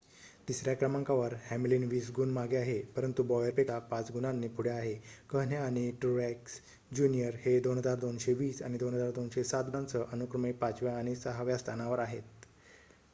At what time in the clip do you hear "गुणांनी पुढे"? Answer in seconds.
4.11-4.69